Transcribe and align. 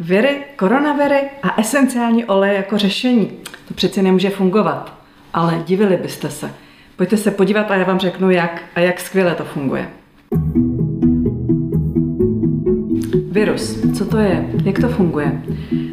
Viry, 0.00 0.44
koronaviry 0.56 1.20
a 1.42 1.60
esenciální 1.60 2.24
olej 2.24 2.56
jako 2.56 2.78
řešení. 2.78 3.30
To 3.68 3.74
přeci 3.74 4.02
nemůže 4.02 4.30
fungovat. 4.30 4.94
Ale 5.34 5.62
divili 5.66 5.96
byste 5.96 6.30
se. 6.30 6.50
Pojďte 6.96 7.16
se 7.16 7.30
podívat 7.30 7.70
a 7.70 7.74
já 7.74 7.84
vám 7.84 7.98
řeknu, 7.98 8.30
jak 8.30 8.62
a 8.74 8.80
jak 8.80 9.00
skvěle 9.00 9.34
to 9.34 9.44
funguje. 9.44 9.90
Virus. 13.30 13.78
Co 13.98 14.04
to 14.04 14.18
je? 14.18 14.50
Jak 14.64 14.78
to 14.78 14.88
funguje? 14.88 15.42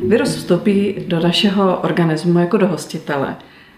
Virus 0.07 0.35
vstoupí 0.35 0.95
do 1.07 1.19
našeho 1.19 1.77
organismu 1.77 2.39
jako 2.39 2.57
do 2.57 2.67
hostitele. 2.67 3.35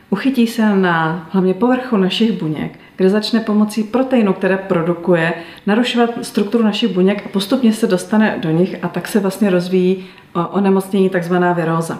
Uchytí 0.09 0.47
se 0.47 0.75
na 0.75 1.29
hlavně 1.31 1.53
povrchu 1.53 1.97
našich 1.97 2.31
buněk, 2.31 2.79
kde 2.95 3.09
začne 3.09 3.39
pomocí 3.39 3.83
proteinu, 3.83 4.33
které 4.33 4.57
produkuje, 4.57 5.33
narušovat 5.65 6.09
strukturu 6.21 6.63
našich 6.63 6.93
buněk 6.93 7.25
a 7.25 7.29
postupně 7.29 7.73
se 7.73 7.87
dostane 7.87 8.37
do 8.41 8.51
nich 8.51 8.75
a 8.81 8.87
tak 8.87 9.07
se 9.07 9.19
vlastně 9.19 9.49
rozvíjí 9.49 10.05
onemocnění 10.51 11.09
takzvaná 11.09 11.53
viróza. 11.53 11.99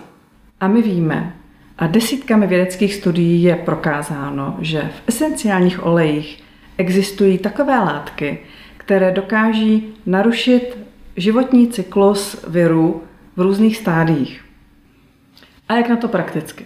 A 0.60 0.68
my 0.68 0.82
víme, 0.82 1.36
a 1.78 1.88
desítkami 1.88 2.48
vědeckých 2.48 2.94
studií 2.94 3.44
je 3.44 3.56
prokázáno, 3.56 4.58
že 4.60 4.82
v 4.82 5.10
esenciálních 5.10 5.86
olejích 5.86 6.44
existují 6.78 7.38
takové 7.38 7.80
látky, 7.80 8.40
které 8.78 9.12
dokáží 9.12 9.94
narušit 10.06 10.78
životní 11.18 11.68
cyklus 11.68 12.46
virů 12.48 13.04
v 13.36 13.42
různých 13.42 13.78
stádiích. 13.78 14.46
A 15.70 15.76
jak 15.76 15.90
na 15.90 15.96
to 15.96 16.08
prakticky? 16.08 16.66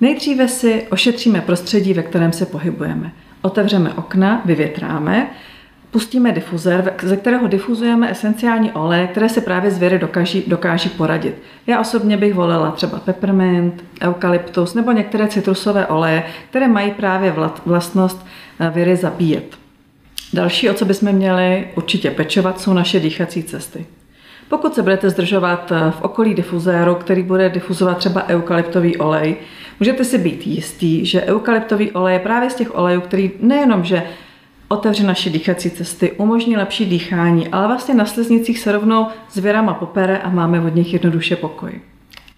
Nejdříve 0.00 0.48
si 0.48 0.86
ošetříme 0.90 1.40
prostředí, 1.40 1.94
ve 1.94 2.02
kterém 2.02 2.32
se 2.32 2.46
pohybujeme. 2.46 3.12
Otevřeme 3.42 3.92
okna, 3.94 4.42
vyvětráme, 4.44 5.30
pustíme 5.90 6.32
difuzér, 6.32 6.94
ze 7.02 7.16
kterého 7.16 7.48
difuzujeme 7.48 8.10
esenciální 8.10 8.72
oleje, 8.72 9.06
které 9.06 9.28
si 9.28 9.40
právě 9.40 9.70
zvěry 9.70 9.98
dokáží, 9.98 10.44
dokáží 10.46 10.88
poradit. 10.88 11.34
Já 11.66 11.80
osobně 11.80 12.16
bych 12.16 12.34
volila 12.34 12.70
třeba 12.70 12.98
peppermint, 12.98 13.84
eukalyptus 14.02 14.74
nebo 14.74 14.92
některé 14.92 15.28
citrusové 15.28 15.86
oleje, 15.86 16.24
které 16.50 16.68
mají 16.68 16.90
právě 16.90 17.34
vlastnost 17.66 18.26
eh, 18.60 18.70
viry 18.70 18.96
zabíjet. 18.96 19.58
Další, 20.32 20.70
o 20.70 20.74
co 20.74 20.84
bychom 20.84 21.12
měli 21.12 21.68
určitě 21.76 22.10
pečovat, 22.10 22.60
jsou 22.60 22.72
naše 22.72 23.00
dýchací 23.00 23.42
cesty. 23.42 23.86
Pokud 24.48 24.74
se 24.74 24.82
budete 24.82 25.10
zdržovat 25.10 25.72
eh, 25.72 25.90
v 25.90 26.02
okolí 26.02 26.34
difuzéru, 26.34 26.94
který 26.94 27.22
bude 27.22 27.48
difuzovat 27.48 27.98
třeba 27.98 28.28
eukalyptový 28.28 28.96
olej, 28.96 29.36
můžete 29.80 30.04
si 30.04 30.18
být 30.18 30.46
jistý, 30.46 31.06
že 31.06 31.22
eukalyptový 31.22 31.90
olej 31.90 32.14
je 32.14 32.20
právě 32.20 32.50
z 32.50 32.54
těch 32.54 32.74
olejů, 32.78 33.00
který 33.00 33.30
nejenom, 33.40 33.84
že 33.84 34.02
otevře 34.68 35.06
naše 35.06 35.30
dýchací 35.30 35.70
cesty, 35.70 36.12
umožní 36.12 36.56
lepší 36.56 36.86
dýchání, 36.86 37.48
ale 37.48 37.66
vlastně 37.66 37.94
na 37.94 38.04
sliznicích 38.04 38.58
se 38.58 38.72
rovnou 38.72 39.06
zvěrama 39.32 39.74
popere 39.74 40.18
a 40.18 40.30
máme 40.30 40.60
od 40.60 40.74
nich 40.74 40.92
jednoduše 40.92 41.36
pokoj. 41.36 41.80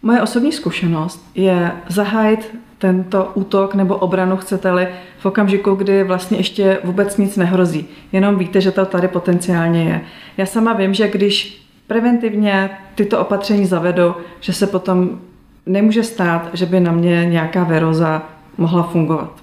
Moje 0.03 0.23
osobní 0.23 0.53
zkušenost 0.53 1.31
je 1.35 1.73
zahájit 1.89 2.57
tento 2.79 3.31
útok 3.35 3.75
nebo 3.75 3.97
obranu, 3.97 4.37
chcete-li, 4.37 4.89
v 5.19 5.27
okamžiku, 5.27 5.75
kdy 5.75 6.05
vlastně 6.05 6.37
ještě 6.37 6.79
vůbec 6.85 7.17
nic 7.17 7.37
nehrozí. 7.37 7.87
Jenom 8.13 8.39
víte, 8.39 8.61
že 8.61 8.71
to 8.71 8.87
tady 8.87 9.09
potenciálně 9.09 9.85
je. 9.85 10.01
Já 10.37 10.47
sama 10.47 10.73
vím, 10.73 10.95
že 10.95 11.09
když 11.09 11.63
preventivně 11.87 12.71
tyto 12.95 13.21
opatření 13.21 13.67
zavedu, 13.67 14.15
že 14.41 14.53
se 14.53 14.67
potom 14.67 15.21
nemůže 15.67 16.03
stát, 16.03 16.49
že 16.53 16.67
by 16.67 16.81
na 16.81 16.93
mě 16.93 17.25
nějaká 17.25 17.65
veroza 17.65 18.23
mohla 18.59 18.83
fungovat. 18.83 19.41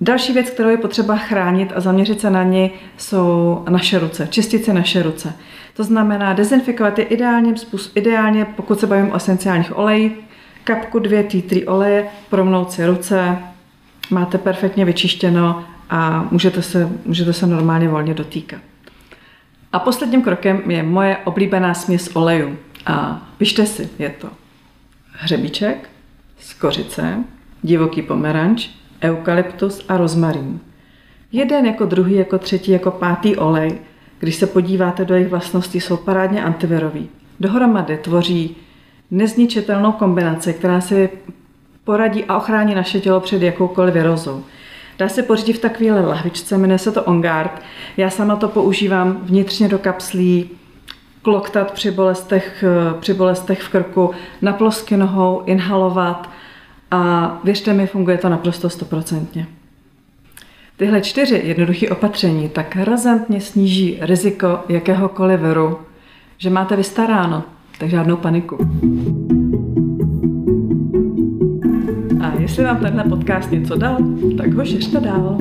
Další 0.00 0.32
věc, 0.32 0.50
kterou 0.50 0.68
je 0.68 0.76
potřeba 0.76 1.16
chránit 1.16 1.72
a 1.74 1.80
zaměřit 1.80 2.20
se 2.20 2.30
na 2.30 2.42
ní, 2.42 2.70
jsou 2.96 3.64
naše 3.68 3.98
ruce, 3.98 4.28
čistit 4.30 4.64
si 4.64 4.72
naše 4.72 5.02
ruce. 5.02 5.34
To 5.76 5.84
znamená, 5.84 6.32
dezinfikovat 6.32 6.98
je 6.98 7.04
ideálně, 7.04 7.54
ideálně 7.94 8.44
pokud 8.44 8.80
se 8.80 8.86
bavím 8.86 9.12
o 9.12 9.16
esenciálních 9.16 9.78
olejích, 9.78 10.12
kapku 10.64 10.98
dvě 10.98 11.24
títry 11.24 11.66
oleje, 11.66 12.06
promnout 12.30 12.72
si 12.72 12.86
ruce, 12.86 13.38
máte 14.10 14.38
perfektně 14.38 14.84
vyčištěno 14.84 15.64
a 15.90 16.28
můžete 16.30 16.62
se, 16.62 16.88
můžete 17.06 17.32
se 17.32 17.46
normálně 17.46 17.88
volně 17.88 18.14
dotýkat. 18.14 18.60
A 19.72 19.78
posledním 19.78 20.22
krokem 20.22 20.62
je 20.70 20.82
moje 20.82 21.16
oblíbená 21.24 21.74
směs 21.74 22.10
olejů. 22.14 22.56
A 22.86 23.22
pište 23.38 23.66
si, 23.66 23.88
je 23.98 24.10
to 24.10 24.28
hřebíček, 25.20 25.90
skořice, 26.38 27.24
divoký 27.62 28.02
pomeranč, 28.02 28.68
eukalyptus 29.02 29.84
a 29.88 29.96
rozmarín. 29.96 30.60
Jeden 31.32 31.66
jako 31.66 31.84
druhý, 31.84 32.14
jako 32.14 32.38
třetí, 32.38 32.70
jako 32.70 32.90
pátý 32.90 33.36
olej, 33.36 33.78
když 34.18 34.34
se 34.34 34.46
podíváte 34.46 35.04
do 35.04 35.14
jejich 35.14 35.28
vlastností, 35.28 35.80
jsou 35.80 35.96
parádně 35.96 36.44
antivirový. 36.44 37.08
Dohromady 37.40 37.96
tvoří 37.96 38.56
nezničitelnou 39.10 39.92
kombinaci, 39.92 40.52
která 40.52 40.80
si 40.80 41.10
poradí 41.84 42.24
a 42.24 42.36
ochrání 42.36 42.74
naše 42.74 43.00
tělo 43.00 43.20
před 43.20 43.42
jakoukoliv 43.42 43.94
virozou. 43.94 44.44
Dá 44.98 45.08
se 45.08 45.22
pořídit 45.22 45.52
v 45.52 45.60
takové 45.60 46.00
lahvičce, 46.00 46.58
jmenuje 46.58 46.78
se 46.78 46.92
to 46.92 47.04
Ongard. 47.04 47.62
Já 47.96 48.10
sama 48.10 48.36
to 48.36 48.48
používám 48.48 49.20
vnitřně 49.22 49.68
do 49.68 49.78
kapslí, 49.78 50.50
kloktat 51.22 51.72
při 51.72 51.90
bolestech, 51.90 52.64
při 53.00 53.14
bolestech 53.14 53.62
v 53.62 53.68
krku, 53.68 54.10
na 54.42 54.52
plosky 54.52 54.96
nohou, 54.96 55.42
inhalovat 55.46 56.30
a 56.90 57.38
věřte 57.44 57.72
mi, 57.72 57.86
funguje 57.86 58.18
to 58.18 58.28
naprosto 58.28 58.70
stoprocentně. 58.70 59.46
Tyhle 60.76 61.00
čtyři 61.00 61.42
jednoduché 61.44 61.88
opatření 61.88 62.48
tak 62.48 62.76
razantně 62.76 63.40
sníží 63.40 63.98
riziko 64.00 64.58
jakéhokoliv 64.68 65.40
viru, 65.40 65.78
že 66.38 66.50
máte 66.50 66.76
vystaráno, 66.76 67.42
tak 67.78 67.90
žádnou 67.90 68.16
paniku. 68.16 68.58
A 72.22 72.32
jestli 72.38 72.64
vám 72.64 72.76
tenhle 72.76 73.04
podcast 73.04 73.50
něco 73.50 73.76
dal, 73.76 73.98
tak 74.38 74.52
ho 74.52 74.64
šiřte 74.64 75.00
dál. 75.00 75.38